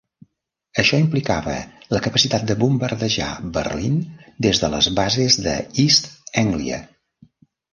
[0.83, 1.57] Això implicava
[1.95, 4.01] la capacitat de bombardejar Berlín
[4.47, 6.11] des de bases a East
[6.45, 6.83] Anglia.